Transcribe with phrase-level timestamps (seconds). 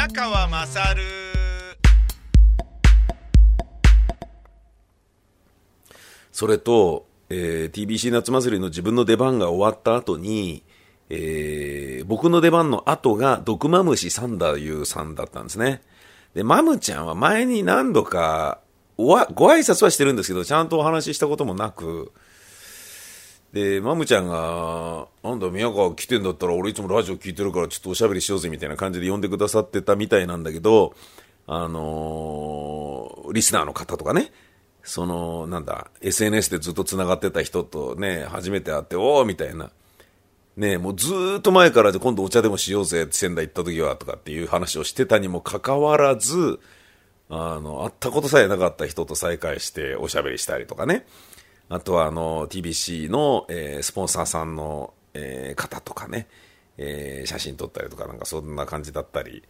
[0.00, 1.02] 宮川まさる
[6.32, 10.62] それと、えー TBC 夏祭りの自分の出番が終わった後に、
[11.10, 15.82] えー僕の出番の後が毒マムシサンダーユーさんだったんですね。
[16.32, 18.60] で、マムちゃんは前に何度か
[18.96, 22.12] おわご挨拶はしてるんですけど、ちゃんとお話ししたこともなく、
[23.52, 30.94] で、マムちゃんが、なんだ、宮川来てんだったら、俺いつもラジオ聞いてるから、ちょっとおしゃべりしようぜ、みたいな感じで呼んでくださってたみたいなんだけど、
[31.46, 34.32] あのーリスナーの方とかね、
[34.82, 39.70] その、なんだ、SNS でずっと繋がってた人とね、初めて会って、おーみたいな。
[40.56, 46.60] ねもうずっと前から、じゃあ今度お茶でもしようぜ、仙台行った時は、とかっていう話をしてたにもかかわらず、
[47.28, 51.06] あの、会ったことさえなかった人と再会しておしゃべりしたりとかね。
[51.70, 56.26] あとは、あの、TBC の、えースポンサーさんの、えー方とかね、
[56.76, 59.42] えー写真撮ったりとか、なんかそんな感じだったり、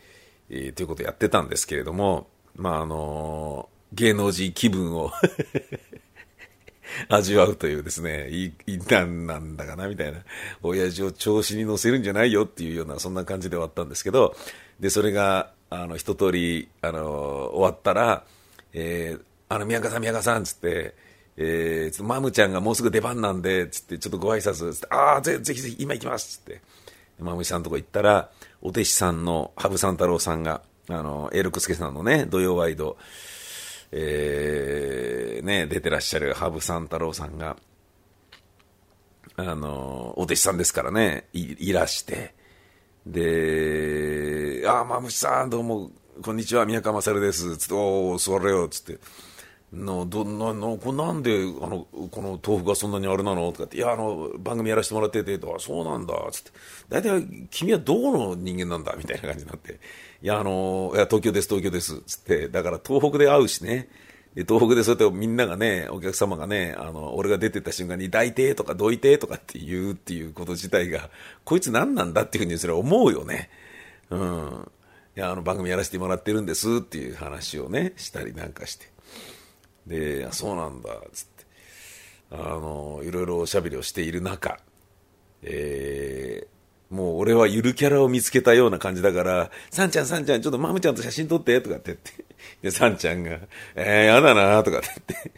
[0.50, 5.10] えーということをやってたんですけれども、まあ、あの芸能人気分を
[7.08, 10.18] 味わうというですね、いい、なんなんだかな、みたいな。
[10.62, 14.36] 親父を調子に乗せるんじゃないよっていうような、そんな感じで終わったんですけど、
[14.80, 18.24] で、それが、あの、一通り、あの、終わったら、
[18.72, 20.94] えーあの、宮川さん、宮川さん、つって、
[21.42, 26.60] えー、マムちゃんがもうすぐ出番なんで、つって、ちょっとご挨拶、つって、ああ、ぜひぜひ、今行きます、つって。
[27.18, 32.98] マムシさんのとこ行ったら、お弟子さんの羽生三太郎さんが、あの、エルクスケさんのね、土曜ワイド、
[33.90, 37.56] えー、ね、出てらっしゃる羽生三太郎さんが、
[39.36, 42.34] あの、お弟子さんですからね、いらして、
[43.06, 45.90] で、あ、まむしさん、どうも、
[46.22, 48.98] こんにちは、宮川勝です、つって、おー、座れよ、つって、
[49.72, 53.52] の、ど、な、な、これなんで、あの、この豆腐がそんなにあれなの？
[53.52, 56.50] とかって、いや、あの、番組やらせてもらってて、あ、そうなんだ、つって、
[56.88, 58.94] 大体、君はどこの人間なんだ？
[58.96, 59.78] みたいな感じになって、
[60.22, 63.88] いや、あの、いや、東京です、東京です、つって、だから東北で会うしね、
[64.34, 71.10] で、東北でそうやってみんながね、お客様がね、あの、俺が出てった瞬間に、抱いてとかどいてとかって言うっていうこと自体が、
[71.44, 73.50] こいつ何なんだっていうふうにそれは思うよね。
[74.08, 74.68] うん。
[75.16, 78.86] いや、あの、番組やらせてもらってるんですっていう話をね、したりなんかして。
[79.90, 81.44] で、そうなんだ、つって。
[82.30, 84.58] あの、いろいろおしゃべりをしている中、
[85.42, 92.24] えーもう俺はゆるキャラを見つけたような感じだから、サンちゃん、サンちゃん、ちょっとマムちゃんと写真撮って、とかって言って。
[92.62, 93.38] で、サンちゃんが、
[93.76, 95.32] えー、やだな、とかって言って。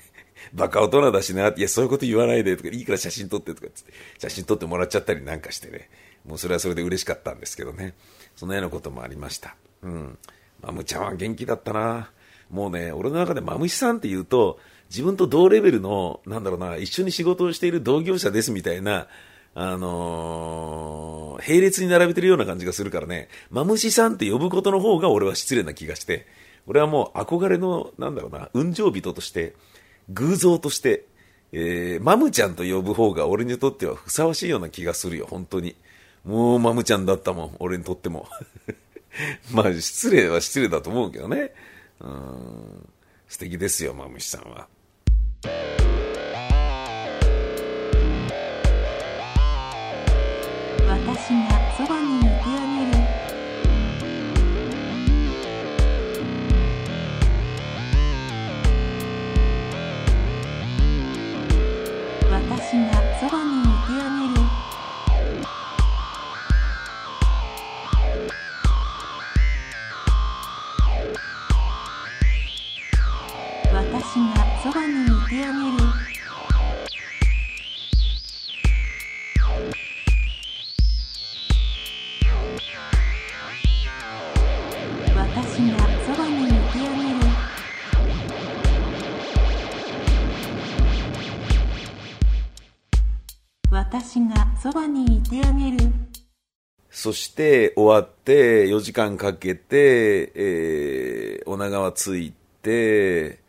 [0.55, 3.83] バカ大人だしな、いや、そういうこと言わないで、とか、いいから写真撮って、とかって、
[4.19, 5.91] 写真撮ってもらっちゃったりなんかしてね。
[6.25, 7.93] もうそれはそれで嬉しかったんですけどね。
[8.35, 9.55] そのようなこともありました。
[9.83, 10.19] うん。
[10.63, 12.11] マムちゃんは元気だったな。
[12.53, 19.09] もうね、俺の中でマムシさんって言うと、自分と同レベルの、なんだろうな、一緒に仕事をしている同業者ですみたいな、
[19.55, 21.13] あのー
[21.47, 26.27] 並列に並べてるような感じがするからね、マムシさんって呼ぶことの方が俺は失礼な気がして、
[26.67, 29.55] 俺はもう憧れの、なんだろうな、雲上人として、
[30.11, 31.07] 偶像として、
[31.53, 35.77] えー、マムちゃんと呼ぶ方が俺にとってはふさわしいような気がするよ、本当に。
[36.25, 38.29] もうマムちゃんだったもん、俺にとっても。
[39.53, 41.53] まあ、失礼は失礼だと思うけどね。
[42.03, 42.89] うん、
[43.29, 44.67] 素敵ですよ、マムシさんは。
[50.89, 52.93] 私がそばにいてあげる。
[62.31, 63.72] 私がそばにいてあ
[93.93, 95.77] 私がそばにいてあげる
[96.89, 103.41] そして終わって4時間かけて、えー、女川着いて、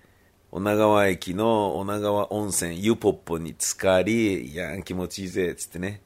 [0.51, 6.01] 女川駅の女川温泉湯ポッポに浸かり、いやん気持ちいいぜっ、つってね。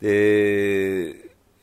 [0.00, 1.14] で、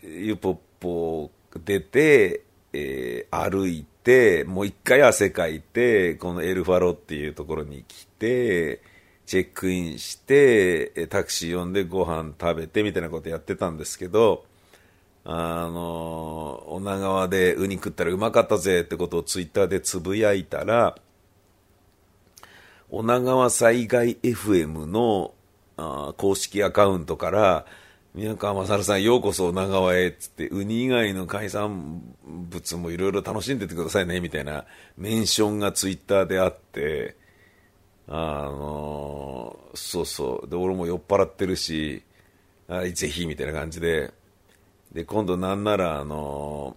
[0.01, 1.29] 湯ポッポ
[1.65, 8.81] 出て、えー歩いて、もう一回汗かいて、このエルファロっていうところに来て、
[9.29, 14.43] チェックインして、タクシー呼んでご飯食べてみたいなことやってたんですけど、
[15.23, 20.97] あの、女川でウニ食ったらうまかったぜってことをツイッターでつぶやいたら、
[22.89, 25.35] 女川災害 FM の
[25.77, 27.67] あ公式アカウントから、
[28.15, 34.65] 宮川勝さん、ようこそ長川へっつって、ウニ以外の海産物もいろいろ楽しんでてくださいねみたいな
[34.97, 37.18] メンションがツイッターであって、
[38.11, 42.01] あのそうそう、で俺も酔っ払ってるし、
[42.67, 44.11] あぜひみたいな感じで、
[44.91, 46.75] で今度なんなら、あの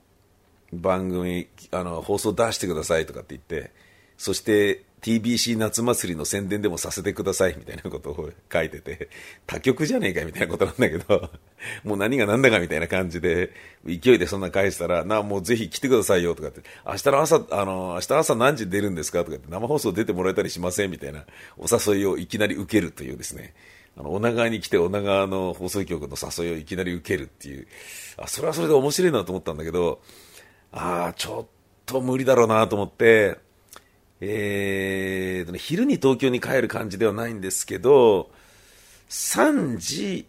[0.73, 3.73] 番組あの放送出してくださいとかって言って
[4.17, 9.09] そして TBC 夏祭りの宣伝でもさせてくださいみたいなことを書いてて
[9.47, 11.31] 他局じゃねえかみたいなことなんだけど
[11.83, 13.51] もう何が何だかみたいな感じで
[13.85, 21.27] 勢いでそんな返したらなあもうぜひ来てくださいよとかって明日の朝あの明日朝何時出るんですかとかって生放送出てもらえたりしませんみたいな
[21.59, 23.55] お誘いをいきなり受けるというですね。
[23.97, 27.67] あの、女川に来て女川の放送局の誘いをいきなり受けるっていう、
[28.17, 30.01] あ、それはそれで面白いなと思ったんだけど、
[30.73, 31.47] ああ、ちょっ
[31.85, 33.39] と無理だろうなと思って、
[34.25, 38.31] えーとね、昼に東京に帰る感じではないんですけど、
[39.09, 40.29] 3時、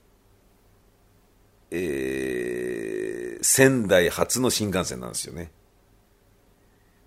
[1.70, 5.52] えー仙台初の新幹線なんですよね。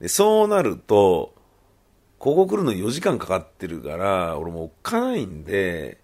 [0.00, 1.34] でそうなると、
[2.18, 5.98] ここ来るの4時間かかってるから、俺もおっかないんで、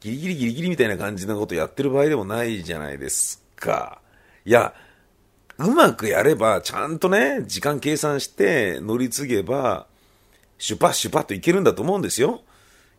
[0.00, 4.00] ギリギリギリギリみたいな感じのことやってる場合でもないじゃないですか。
[4.44, 4.74] いや、
[5.58, 9.86] うまくやれば、ちゃんとね、時間計算して乗り継げば、
[10.58, 12.42] シュパッシュパッといけるんだと思うんですよ。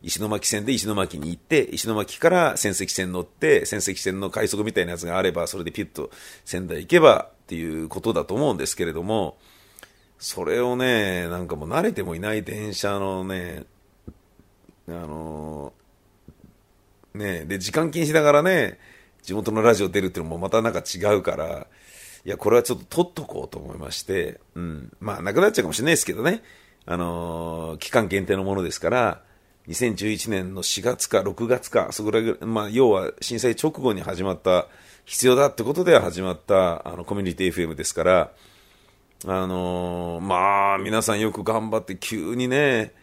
[0.02, 6.12] 石巻線で石巻に行って、石巻から仙石線乗って、仙石線の快速みたいなやつがあれば、それでピュッと
[6.44, 9.38] 仙台行けばっていうことだと思うんですけれども、
[10.20, 13.66] それをね、なんかもう慣れてもいない電車のね、
[14.88, 15.74] あの
[17.16, 18.80] ね、で、時間気にしながらね、
[19.24, 21.68] 地元のラジオ出るっていうのもまたなんか違うから、
[22.26, 24.92] いや、これはちょっと取っとこうと思いまして、うん。
[25.00, 26.44] まあ、なくなっちゃうかもしれないですけどね。
[26.86, 29.22] あのー期間限定のものですから、
[29.68, 34.68] 2011年の4月か6月か、そこらぐらい、まあ、要は震災直後に始まった、
[35.06, 38.32] 必要だってことで始まった、あの、コミュニティ FM ですから、
[39.26, 42.94] あのーまあ、皆さんよく頑張って急にね、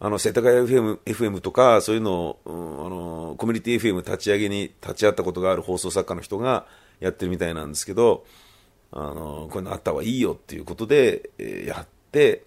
[0.00, 6.66] あの、世田谷 FM, FM とか、そういうのを、うんあの、コミュニティ FM 立ち上げに立ち会ったことがある放送作家の人が
[7.00, 8.24] やってるみたいなんですけど、
[8.92, 12.44] あの、こういうのあった方がいいよっていうことで、えーやって、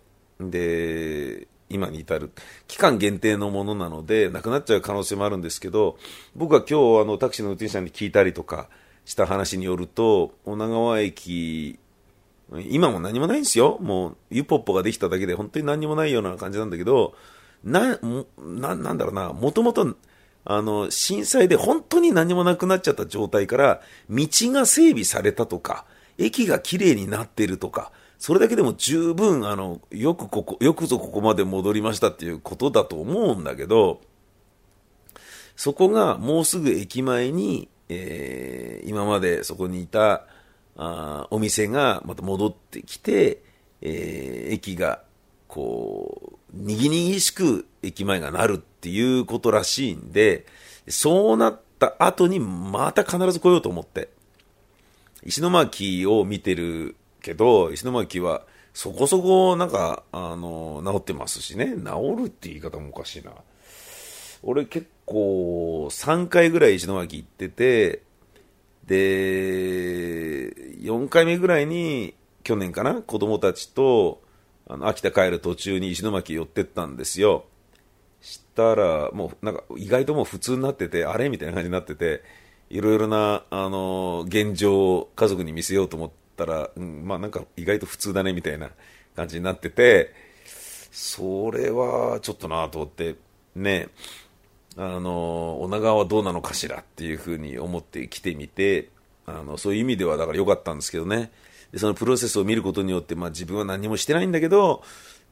[0.49, 2.31] で、今に至る、
[2.67, 5.97] 期間限定のものなので、なくなっちゃう可能性もあるんですけど、
[6.35, 8.69] 僕は今日、あの、タクシーの運転手さんに聞いたりとか
[9.05, 11.79] した話によると、女川駅、
[12.69, 13.77] 今も何もないんですよ。
[13.79, 17.15] もう、ユポッポができただけで本当に何もないような感じなんだけど、
[17.63, 17.99] な、
[18.37, 19.95] ななんだろうな、もともと、
[20.43, 25.85] あの、震災で本当に何もなくなっちゃった状態から、道が整備されたとか、
[26.17, 27.91] 駅が綺麗になってるとか、
[28.21, 33.99] それだけでも十分、あの、よくここ、よくぞここまで戻りましたっていうことだと思うんだけど、
[35.55, 40.25] そこがもうすぐ駅前に、えー今までそこにいた
[40.75, 43.41] あお店がまた戻ってきて、
[43.81, 45.01] えー駅が
[45.47, 50.45] こう、にぎにぎしく駅前がなるっていうことらしいんで、
[50.87, 54.09] そうなった後にまた必ず来ようと思って。
[55.23, 61.75] 石巻を見てるけど、石巻はそこそこなんか、あの、治ってますしね。
[61.77, 63.31] 治るって言い方もおかしいな。
[64.43, 68.01] 俺結構3回ぐらい石巻行ってて、
[68.85, 74.21] で、4回目ぐらいに去年かな、子供たちと
[74.67, 77.45] あの秋田帰る途中に石巻寄ってったんですよ。
[78.21, 82.23] したら、もうなんか意外ともう普通になってて、あれみたいな感じになってて、
[82.69, 88.69] いろいろな、あの、現状を家族に見せようと思ったら、うん、まあなんか意外と普通だねみたいな
[89.15, 90.13] 感じになってて、
[90.91, 93.15] それはちょっとなと思って、
[93.55, 93.89] ね、
[94.77, 98.89] あの、女川はどうなのかしらっていうふうに思ってきてみて、
[99.25, 101.31] あの、そういう意味ではだから良かったんですけどね。
[101.71, 104.83] で、そのプロセスを見ることによって、まあ自分は何もしてないんだけど、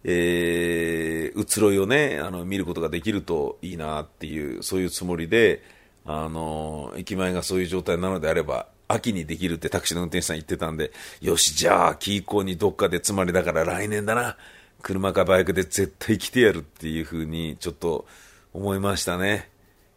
[0.03, 5.61] えー、移ろいをね、あの、見ることができるといいなっていう、そういうつもりで、
[6.05, 10.91] あの、駅前がそういう状態なのであれば、秋にできるってタクシーの運転手さん言ってたんで、
[11.21, 14.35] よし、じゃあ、キーコーにどっかで、つまりだから来年だな、
[14.81, 18.07] 車かバイクで絶対来てやるっていうふうに、ちょっと
[18.51, 19.49] 思いましたね。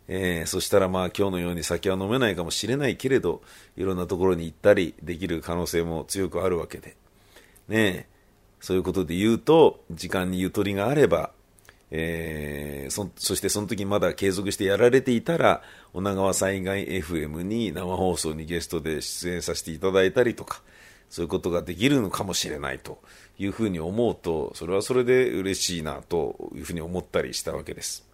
[0.08, 3.42] えーそしたらまあ今日のように酒は飲めないかもしれないけれど、
[3.76, 6.96] いろんなところに行ったりできる可能性も強くあるわけで。
[7.68, 8.06] ねえ、
[8.60, 11.30] そういうことで言うと、時間にゆとりがあれば、
[11.94, 20.62] えーそそしてその時まだ継続してやられていたら、女川災害 FM に生放送にゲストで出演させていただいたりとか、
[21.10, 22.98] そういうことができるのかもしれないと
[23.38, 28.06] いうふうに思うと、それはそれで嬉しいなというふうに思ったりしたわけです。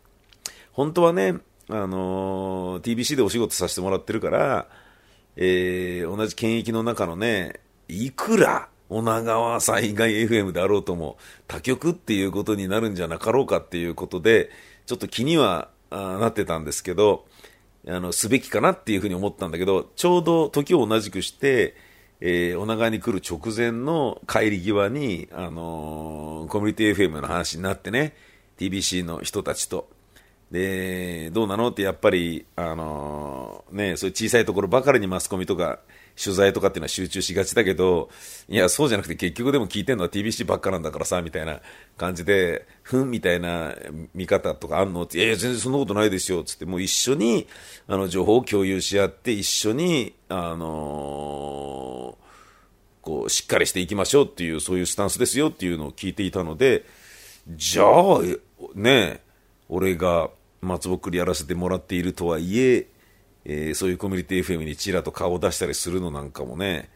[0.73, 1.35] 本当はね、
[1.69, 4.69] あのー TBC でお仕事させてもらってるから、
[5.37, 14.51] えー同じ県域の中のね、いくら女川災害 FM であろうとも、他局っていうことになるんじゃなかろうかっていうことで、
[14.87, 17.27] ちょっと気にはなってたんですけど、
[17.87, 21.77] あの、すべきかなっていうふうに思ったんだけど、ちょうど時を同じくして、
[22.21, 28.17] えー、女川に来る直前の帰り際に、あのーコミュニティ FM の話になってね、
[28.59, 29.91] TBC の人たちと。
[30.51, 35.81] で、どうなのってやっぱり、あのーね、そういう小さいところばかりにマスコミとか
[36.23, 38.11] 取材とかっていうのは集中しがちだけど、
[38.49, 41.61] いや、そうじゃなくて結局でも聞いてるのは TBC ばっかなんだからさ、みたいな
[41.97, 43.75] 感じで、ふんみたいな
[44.15, 47.47] 見方とかあんのって、いやいや、全然そんなことないですよ、つって、もう一緒に、
[47.87, 52.29] あの、情報を共有し合って、一緒に、あのー
[53.09, 56.85] こう、しっかりしていきましょうっていう、そういうスタンスですよっていうのを聞いていたので、
[57.49, 58.21] じゃあ、
[58.75, 59.23] ね、
[59.71, 60.29] 俺が
[60.61, 62.87] 松ぼっくりやらせてもらっているとはいえ、
[63.49, 66.91] えーそういうコミュニティ FM にちらと顔を出したりするのなんかもね、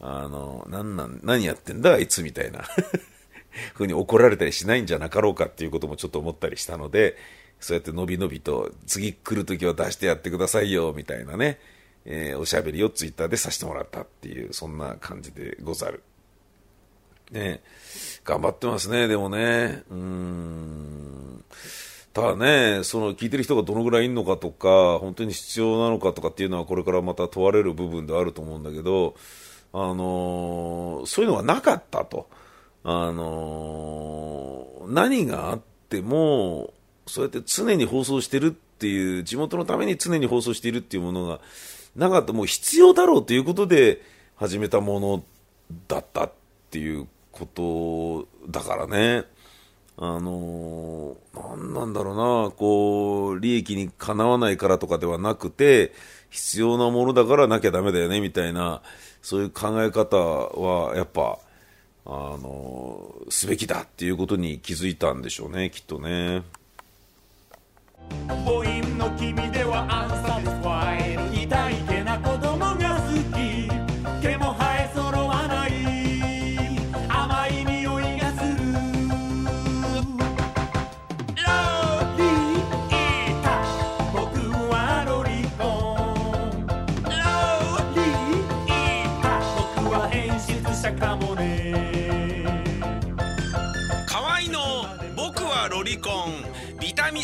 [0.00, 2.64] あの、なんなん、何やってんだあいつみたいな、
[3.74, 7.16] ふうに怒られたりしないんじゃなかろうかっていうこともちょっと思ったりしたので、
[7.60, 11.60] そうやってのびのびと、次来るときは出してやってくださいよ、みたいなね、
[12.06, 16.02] えーおしゃべりをツイッターでさせてもらったっていう、そんな感じでござる。
[17.30, 17.62] ね
[18.24, 19.82] 頑張ってますね、でもね。
[19.90, 21.44] うーん。
[22.12, 29.14] ただね、その聞いてる人がどのぐらいいるのかとか、本当に必要なのかとかっていうのはこれからまた問われる部分ではあると思うんだけど、
[29.72, 32.28] あのーそういうのがなかったと。
[32.82, 36.72] あのー何があっても、
[37.06, 41.40] そうやって常に放送してるっていう、地元のために常に放送しているっていうものが
[41.94, 44.02] なかった、もう必要だろうということで
[44.34, 45.24] 始めたもの
[45.86, 46.32] だったっ
[46.70, 49.26] ていうことだからね。
[50.02, 55.92] あのー、なんなんだろうな、こう、利益にかなわないからとかではなくて、
[56.30, 58.80] 必要なものだからなきゃダメだよね、みたいな、
[59.20, 61.38] そういう考え方は、やっぱ、
[62.06, 66.42] あのーすべきだっていうことに気づいたんでしょうね、きっとね。